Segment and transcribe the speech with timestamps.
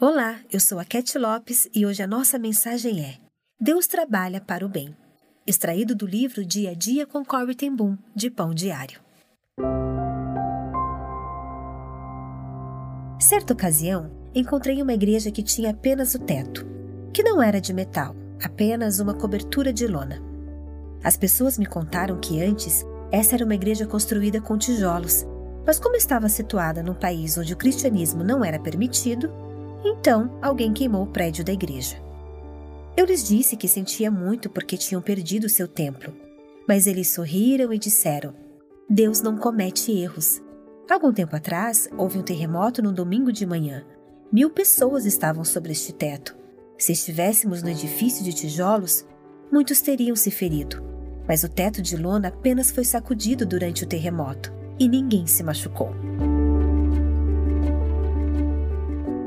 [0.00, 3.14] Olá, eu sou a Cat Lopes e hoje a nossa mensagem é
[3.60, 4.94] Deus trabalha para o bem.
[5.46, 8.98] Extraído do livro Dia a Dia com Corey Ten Boom, de Pão Diário.
[13.20, 16.66] Certa ocasião, encontrei uma igreja que tinha apenas o teto,
[17.12, 20.20] que não era de metal, apenas uma cobertura de lona.
[21.04, 25.24] As pessoas me contaram que antes essa era uma igreja construída com tijolos,
[25.64, 29.43] mas como estava situada num país onde o cristianismo não era permitido,
[29.84, 32.02] então alguém queimou o prédio da igreja.
[32.96, 36.14] Eu lhes disse que sentia muito porque tinham perdido seu templo,
[36.66, 38.34] mas eles sorriram e disseram:
[38.88, 40.40] Deus não comete erros.
[40.88, 43.84] Algum tempo atrás, houve um terremoto no domingo de manhã.
[44.30, 46.36] Mil pessoas estavam sobre este teto.
[46.76, 49.04] Se estivéssemos no edifício de tijolos,
[49.50, 50.82] muitos teriam se ferido,
[51.26, 55.90] mas o teto de lona apenas foi sacudido durante o terremoto e ninguém se machucou.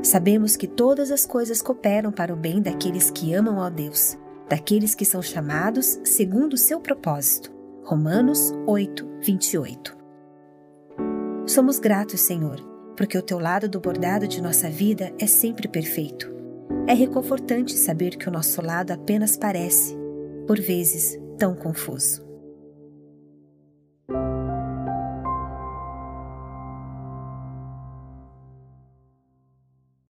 [0.08, 4.16] Sabemos que todas as coisas cooperam para o bem daqueles que amam a Deus,
[4.48, 7.52] daqueles que são chamados segundo o seu propósito.
[7.84, 9.94] Romanos 8, 28.
[11.46, 12.58] Somos gratos, Senhor,
[12.96, 16.34] porque o teu lado do bordado de nossa vida é sempre perfeito.
[16.86, 19.94] É reconfortante saber que o nosso lado apenas parece,
[20.46, 22.27] por vezes, tão confuso.